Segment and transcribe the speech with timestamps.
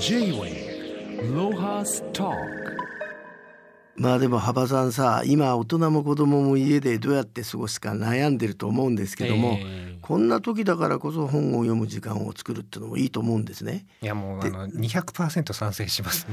[0.00, 2.30] J-Way ロハスタ
[3.96, 13.86] まあでも幅さんさ今大人も子供も家でどうやって過ごすか悩んでると思うんですけども、えーこんな時だからこそ本を読む時間を作るっていうのもいいと思うんですね。
[14.02, 16.26] いやもうあの200%賛成します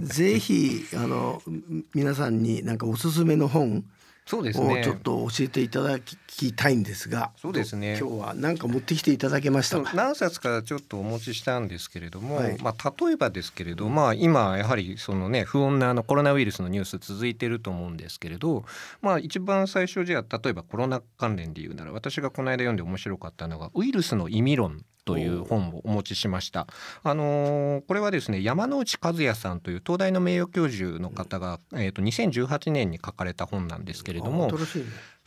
[0.00, 3.82] ぜひあのみ皆さんになんかおすすめの本を
[4.30, 4.80] そうですね。
[4.84, 7.98] ちょっと教えていただきたいんですが、そうですね。
[8.00, 9.82] 今日は何か持ってきていただけました。
[9.92, 12.56] 何冊かちょっとお持ちしたんですけれども、はい。
[12.60, 18.64] まあ、例えばですけれど、まあ、今やはりその、ね、不穏なあのコロナウイルスのニュース続いてると思うんですけれど、
[19.02, 26.68] まあ、一番最初じゃあ例えばコロナ関連で言うなら私がこの間読んで面白かったのが「ウイルスの意味論」という本をお持ちしました。
[27.02, 34.48] あのーこれはですね山内和也さんという東大の名誉教授の方が、えー、と2018年に書かれた本なんですけれども。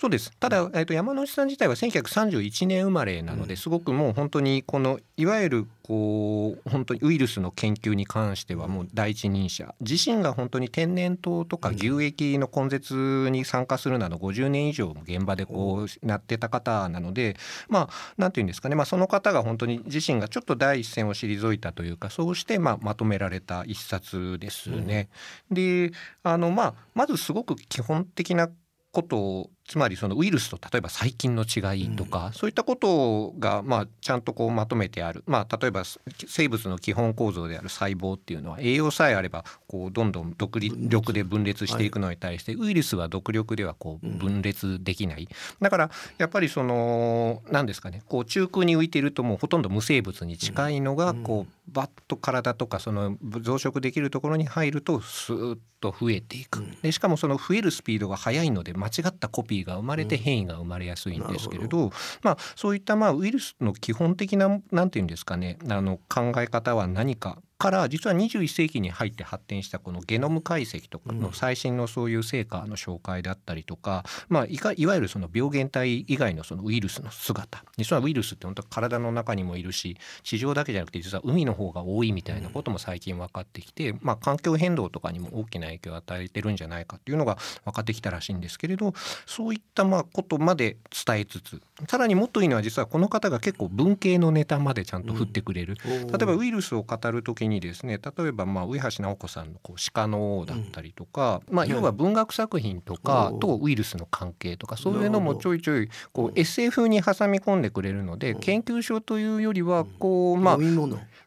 [0.04, 0.34] そうです。
[0.38, 9.74] ただ、えー、と山内さん自体は1931年生まれなので、すごくもう本当にこのいわゆるこう本当にウイルスの研究に関してはもう第一人者。
[9.80, 17.38] 自身が本当に天然痘とか牛疫の根絶に参加するなど50年以上も現場でこうなってた方なので
[17.70, 25.08] まあなんていうんですかね、まあ、その方が本当に自身がちょっと第一線を退いたというかそうしてまあまとめられた一冊ですね。
[25.50, 25.94] で
[26.24, 28.50] あのまあまずすごく基本的な
[28.94, 35.84] ことをつまりそのウイルスと例えば細菌の違いとか、そういったことがまあちゃんとこうまとめてある、まあ、例えば
[36.28, 45.28] 生物の基本構造である細胞っていうのは栄養さえあればこうどんどん独力で分裂していくのに対して、ウイルスは独力ではこう分裂できない、
[45.62, 56.64] だからやっぱりその何ですかねこう中空に浮いているともうほとんど無生物に近いのがこうバッと体とかその増殖できるところに入るとスーッと増えていく。
[56.82, 61.92] でしかもその増えるスピードが速いので間違ったコピーが生まれて変異が生まれやすいんですけれど,、
[62.24, 77.64] まあそういったまあウイルスの基本的ななんていうんですかねあの考え方は何かから実は21世紀に入って発展したこのゲノム解析とかの最新のそういう成果の紹介だったりとか、まあ、いかいわゆるその病原体以外のそのウイルスの姿。
[77.78, 88.94] 実はウイルスって本当は体の中にもいるし地上だけじゃなくて実は海の方が多いみたいなことも最近分かってきて、まあ、環境変動とかにも大きな影響を与えてるんじゃないかっていうのが分かってきたらしいんですけれど
[89.26, 95.76] そういったまあことまで伝えつつさらにもっといいのは実はこの方が結構文系のネタまでちゃんと振ってくれる。
[95.84, 110.58] 例えばウイルスを語る時にですね例えばまあ上橋直子さんのこう鹿の王だったりとか、まあ、要は文学作品とかとウイルスの関係とかそういうのもちょいちょいこう SF に挟み込んでくれるので研究書というよりはこうまあ。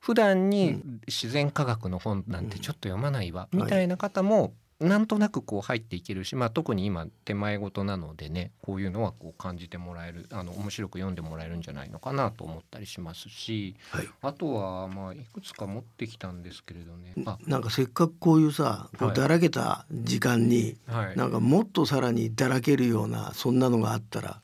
[0.07, 14.09] 普段に自然科学の本なんてちょっと読まないわみたいな方もなんとなくこう入っていけるし、まあ、特に今手前事なのでねこういうのはこう感じてもらえるあの面白く読んでもらえるんじゃないのかなと思ったりしますしはい。
[14.21, 24.43] あとはまあいくつか持ってきたんですけれどねあなんかせっかくこういうさ、こうはいだらけた時間に、はいなんかもっとさらにだらけるようなそんなのがあったら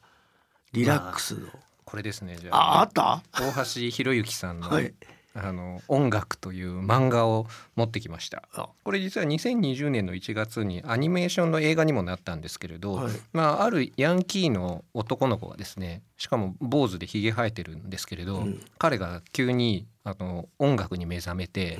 [0.72, 1.48] リラックスの。
[1.84, 3.22] これですねじゃあ、ああった？
[3.32, 4.94] 大橋博之さんの,、はい。
[5.34, 8.42] あの音楽という漫画を持ってきました。
[8.54, 8.68] あ。
[8.84, 13.12] これ実は2020年の1月にアニメーションの映画にもなったんですけれど、はい。
[13.32, 18.60] まあ、あるヤンキーの男の子がですねしかも坊主でひげ生えてるんですけれど、うん。
[18.78, 21.78] 彼が急にあの音楽に目覚めて、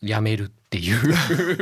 [0.00, 0.44] やめる。
[0.44, 1.14] っていう。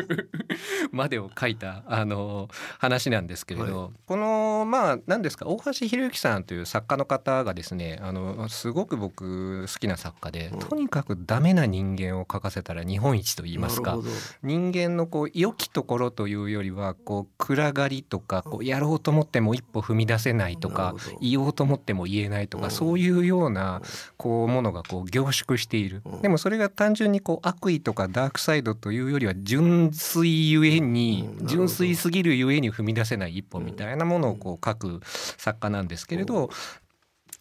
[0.93, 5.47] までを書いたあの話なんですけれど、このまあ何ですか？
[5.47, 10.59] 大橋博之さんという作家の方がですねあのすごく僕好きな作家で、うん。
[10.61, 13.99] とにかくダメな人間を書かせたら日本一と言いますか。
[14.43, 22.71] 人間のこう良きところというよりはこう暗がりとかこうやろうと思っても一歩踏み出せないとか言おうと思っても言えないとか、うん。
[22.71, 23.83] そういうような
[24.17, 26.23] こうものがこう凝縮している、うん。
[26.23, 36.51] でもそれが単純にこう悪意とかダークサイドというよりは純粋ゆえに、純粋すぎるゆえに踏み出せない一歩みたいなものをこう書く作家なんですけれど、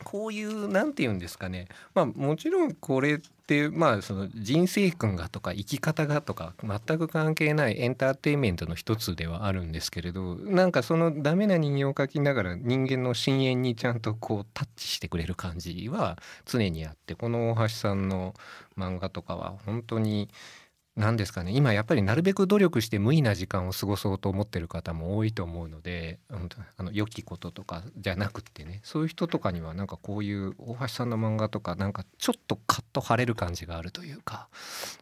[0.03, 1.67] こういうなんて言うんですかね。
[1.94, 18.34] まあもちろんこれってまあその人生訓がとか生き方がとか全く関係ないエンターテインメントの一つではあるんですけれどなんかそのダメな人間を描きながら人間の深淵にちゃんとこうタッチしてくれる感じは常にあってこの大橋さんの
[18.78, 20.29] 漫画とかは本当に
[20.97, 26.20] 何ですかね今やっぱりなるべく努力して無意な時間を過ごそうと思ってる方も多いと思うので
[26.78, 34.49] あの良きこととかじゃなくってねそういう人とかにはなんかこういう大橋さんの漫画とかなんかちょっとカッと晴れる感じがあるというか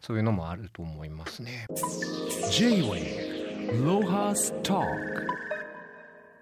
[0.01, 1.65] そういうのもあると思いますね。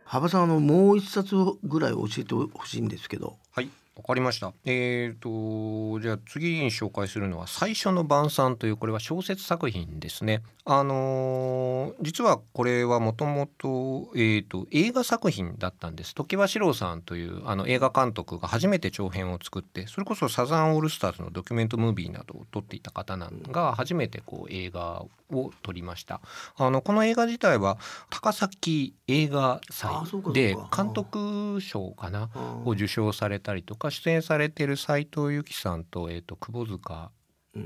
[0.04, 4.54] 幅さんあのもう一冊ぐらい教えてほしいんですけどはいわかりました。
[4.64, 10.44] えっ、とじゃあ次に紹介するのは最初の晩餐というこれは小説作品ですね。
[10.66, 16.14] あのー実はこれはもともとえっと映画作品だったんです。
[16.14, 26.22] 時は四郎さんというあの映画監督が初めて長編を作って、それこそサザンオールスターズのドキュメントムービーなどを撮っていた方なんが初めてこう映画を撮りました。
[26.58, 27.78] あのこの映画自体は
[28.10, 29.90] 高崎映画祭
[30.34, 32.30] で監督賞かな。
[32.36, 37.12] うんを受賞されたりとか出演されている斉藤由貴さんと,、えー、と窪塚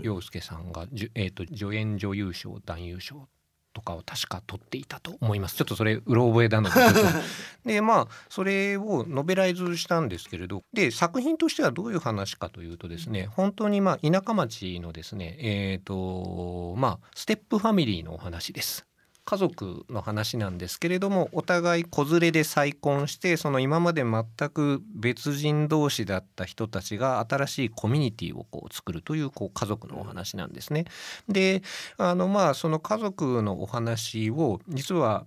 [0.02, 3.28] 洋介さんが、えー、と助演女優賞男優賞
[3.74, 5.56] とかを確か取っていたと思います。
[5.56, 6.62] ちょっとそれうろ覚えな。
[6.62, 6.70] の
[7.66, 18.86] ででまあそれをノベライズしたんですけれどで作品としてはどういう話かというとですね本当にまあ田舎町のですねえっ、とまあステップファミリーのお話です。
[19.24, 30.86] 家族の話なんですけれどもお互い子連れで再婚してその今まで全く別人同士だった人たちが新しいコミュニティをこう作るというこう家族のお話なんですね。
[31.30, 31.62] で
[31.98, 35.26] あのまあその家族のお話を実は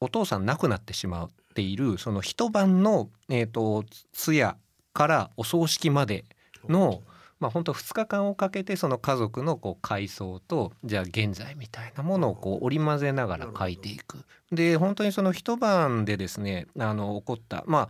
[0.00, 4.56] お父さん亡くなってしまっているその一晩の、えー、と通夜
[4.92, 6.24] からお葬式まで
[6.68, 7.02] の
[7.38, 14.24] まあ本当2日間をかけてその家族のこう回想とじゃあ現在みたいなものをこう織り交ぜながら書いていく。
[14.52, 17.88] で本当にその一晩でですねあの起こったまあ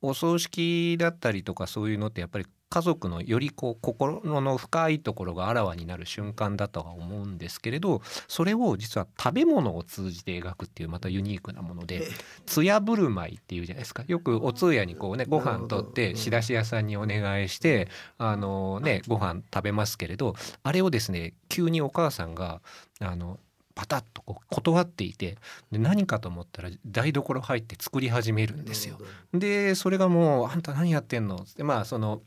[0.00, 12.08] お葬式だったりとかそういうのってやっぱり家族のよりこう心の深いところがあらわになる瞬間だとは思うんですけれどそれを実は食べ物を通じて描くっていうまたユニークなもので
[12.44, 17.88] つやぶるまいっていうじゃないですかよくお通夜にこうねご飯取って仕出し屋さんにお願いして
[18.18, 22.60] あのねご飯食べますけれどあれをですね急にお母さんが
[23.00, 23.38] あの
[23.74, 25.38] パタッとこう断っていて
[25.70, 28.98] で何かと思ったら台所入って作り始めるんですよ。
[29.32, 32.20] でそれがもう「あんた何やってんの?」ってまあその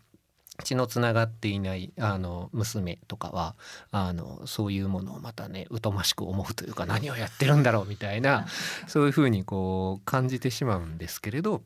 [0.62, 3.56] 血のつながっていないあの娘とかは
[3.92, 8.48] あのそういうものをまたね疎ましく思うというか何をやってるんだろうみたいな
[8.88, 11.62] そういうふうにこう感じてしまうんですけれど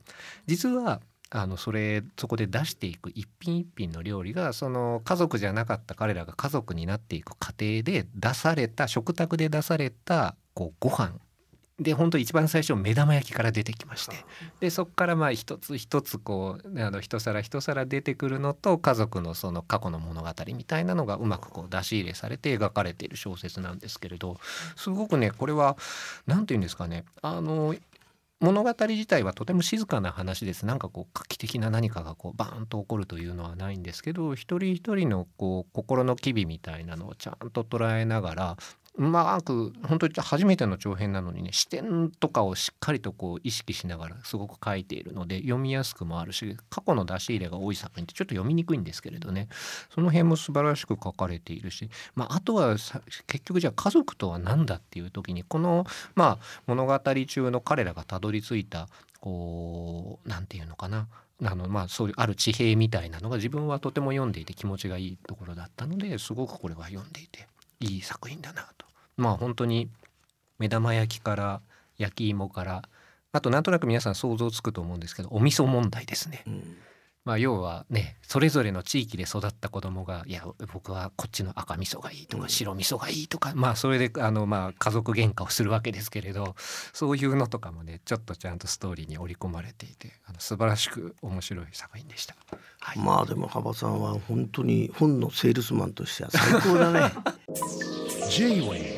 [0.47, 11.13] 実はあのそれそこで出していく一品一品の料理がその家族じゃなかった彼らが家族になっていく過程で出された食卓で出されたこうご飯
[11.77, 14.15] で本当一番最初目玉焼きから出てきまして。
[14.61, 24.37] でそこからまあ一つ一つこうあの一皿一皿出てくるのと家族のその過去の物語みたいなのがうまくこう出し入れされて描かれている小説なんですけれど
[24.77, 25.75] すごくねこれは
[26.27, 27.75] 何て言うんですかねあの
[28.39, 30.65] 物語自体はとても静かな話です。
[30.65, 38.57] なんかこう画期的な何かがこうバーンと起こるというのはないんですけど一人一人のこう心の機微みたいなのをちゃんと捉えながら
[38.97, 49.49] うまく本当に初めての長編なのにね視点とかをしっかりとこう意識しながらすごく書いているので読みやすくもあるし過去の出し入れが多い作品ってちょっと読みにくいんですけれどね
[49.93, 52.75] その辺も素晴らしく書かれているし、まあ、あとは
[53.27, 58.87] 結局じゃあ家族とは何だっていう時にこの、まあ、物語中の彼らがたどり着いた
[59.19, 61.07] こうなんていうのかな
[61.43, 67.47] あのまあそういうある地平みたいなのが自分はとても読んでいて気持ちがいいところだったのですごくこれは読んでいて
[67.81, 68.84] いい作品だなと。
[69.17, 69.89] まあ本当に
[70.59, 71.61] 目玉焼きから
[71.97, 72.83] 焼き芋から
[73.31, 76.43] あとなんとなく皆さん想像つくと思うんですけどお味噌問題ですね。
[76.47, 76.77] うん
[77.25, 86.55] まあ要はねそれぞれの地域で育った子供がいや僕はこっちの赤味噌がいいとか白味噌がいいとか、まあそれであのまあ家族喧嘩をするわけですけれど
[86.93, 92.35] そういうのとかもねちょっとちゃんとストーリーに織り込まれていてあの素晴らしく面白い作品でした。
[92.79, 97.11] はい、まあでも幅さんは本当に本のセールスマンとしては最高だね
[98.29, 98.94] J-Way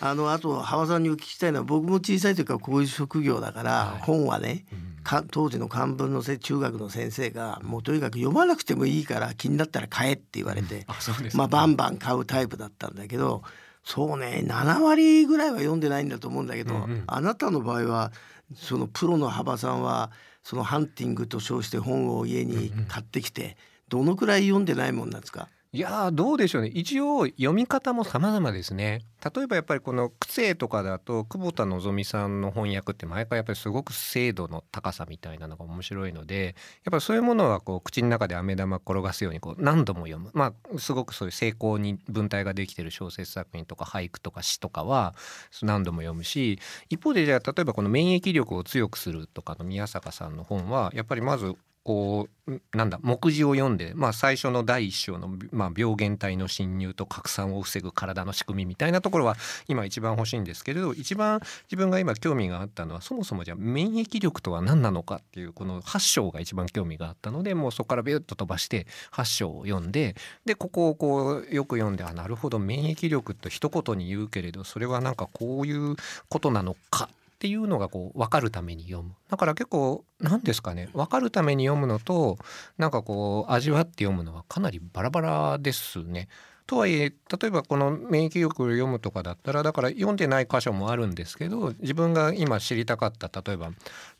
[0.00, 4.02] あのあと幅さんにお聞きしたいのは僕も小さい時からこういう職業だから、はい。
[4.02, 4.92] 本はねうん。
[5.04, 10.86] か当時の漢文のせ中学の先生がもうとにかく読まなくてもいいから気になったら買えって言われて、
[11.20, 13.42] うですまあバンバン買うタイプだったんだけど
[13.84, 17.04] そうね7割ぐらいは読んでないんだと思うんだけど、うんうん。
[17.06, 18.12] あなたの場合は
[18.54, 20.10] そのプロの幅さんは
[20.44, 23.56] そのハンティングと称して本を家に買ってきて、
[23.88, 25.48] どのくらい読んでないもんなんですか？
[25.74, 26.68] いやどうでしょうね。
[26.68, 29.00] 一応読み方も様々ですね。
[29.34, 40.30] 例えばやっぱりこの「癖」とかだと久保田望さんの翻訳って毎回やっぱりすごく精度の高さみたいなのが面白いのでやっぱりそういうものはこう口の中で飴玉転がすようにこう何度も読む。
[40.34, 45.14] まあすごくそういう成功に文体ができてる小説作品とか俳句とか詩とかは
[45.62, 46.60] 何度も読むし
[46.90, 59.36] 一方でじゃあ例えばこの免疫力を強くするとかの宮坂さんの本はやっぱりまずこうなんだ目次を読んで、まあ、最初の第一章の、まあ、病原体の侵入と拡散を防ぐ体の仕組みみたいなところは
[59.68, 75.96] 今一番欲しいんですけれど一番自分が今興味があったのはそもそもじゃあ免疫力とは何なのかっていうこの8章が一番興味があったのでもうそこからビュッと飛ばして8章を読んででここをこうよく読んであなるほど免疫力と一言に言うけれどそれはなんかこういう
[76.28, 82.38] ことなのかっていうのがこう分かるために読むだから結構何ですかね分かるために読むのと
[82.78, 86.28] なんかこう味わって読むのはかなりバラバラですね。
[86.68, 93.72] とはいえ例えばこの免疫力を読むとかだったらだから読んでない箇所もあるんですけど自分が今知りたかった例えば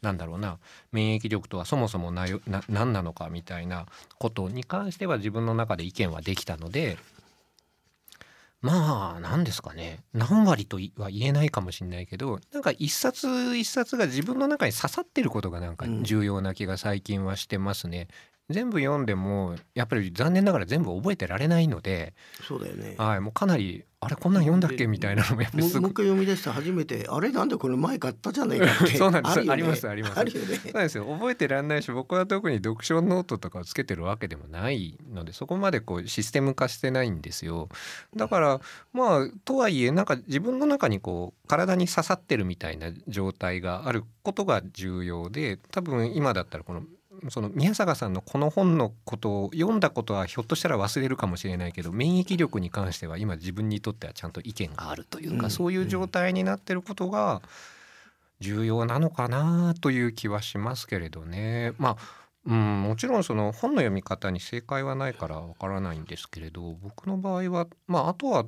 [0.02, 0.58] なんだろうな
[0.90, 3.86] 免疫力とはそもそもなな何なのかみたいな
[4.18, 6.98] ことに関しては自分の中で意見はできたので
[8.62, 18.06] まあ何ですかね何割とは言えないかもしれないけどなんか一冊一冊が自分の中に刺さってることがなんか重要な気が最近はしてますね。
[18.52, 22.14] 全部読んでもやっぱり残念ながら全部覚えてられないので
[22.46, 22.94] そうだよね。
[22.98, 24.88] はい、もうかなりあれこんなん読んだっけ？
[24.88, 28.86] みたいなのもやっぱりすもう一回読み出して初めてあれなんでこれ前買ったじゃないかって。
[28.98, 29.50] そうなんです。
[29.50, 30.18] ありますあります。
[30.18, 30.56] あるよね。
[30.56, 31.04] そうですよ。
[31.06, 37.68] 覚えてらんないし僕は特に読書ノートとかをつけてるわけでもないのでそこまでこうシステム化してないんですよ。
[38.16, 38.60] だから
[38.92, 46.82] まあとはいえなんか自分の中にこう体に刺さってるみたいな状態があることが重要で多分今だったらこの
[47.28, 57.42] その宮坂さんのこの本のことを読んだことはひょっとしたら忘れるかもしれないけど免疫力に関しては今自分にとってはちゃんと意見があるというか、うんそういう状態になってることが
[58.40, 61.72] 重要なのかなという気はしますけれどね。
[61.78, 61.96] まあ
[62.44, 68.46] うん、もちろんその本の読み方に正解はないからわからないんですけれど僕の場合は、まあ、あとは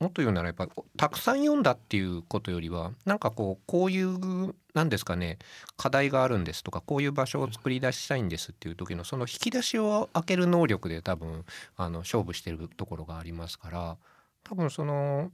[0.00, 5.38] もっと言うならやっぱたくさん読んだっていうことよりはなんかこうこういうなんですかね
[5.78, 11.46] 課題があるんですとかこういう場所を作り出したいんですっていう時のその引き出しを開ける能力で多分
[11.78, 13.96] あの勝負してるところがありますから
[14.44, 15.32] 多分その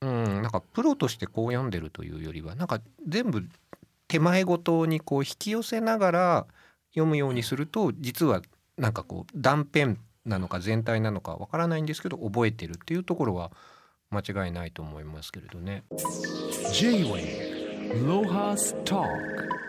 [0.00, 3.46] うんなんかプロとしてこう読んでるというよりはなんか全部
[4.08, 6.46] 手前ごとにこう引き寄せながら
[6.92, 8.40] 読むようにすると実は
[8.78, 13.52] なんかこう断片なのか全体なのかわからないんですけど覚えてるっていうところは
[14.10, 15.84] 間違いないと思いますけれどね。
[16.72, 17.49] J-Way
[17.92, 19.59] Lohas Talk